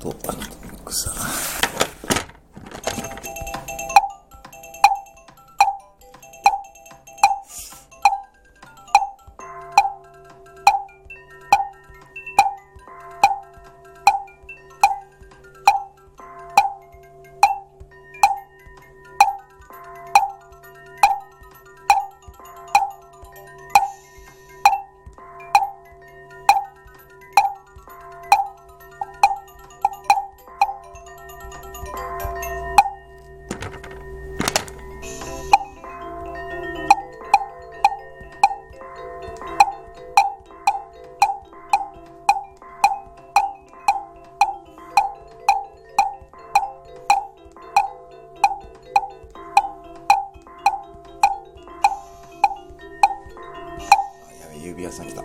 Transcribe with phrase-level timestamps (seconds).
[0.00, 1.43] と、ミックス。
[54.64, 55.22] 指輪さん来た。